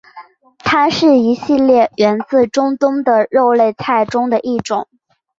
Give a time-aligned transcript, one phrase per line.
[0.63, 4.87] 它是一系列源自中东的肉类菜中的一种。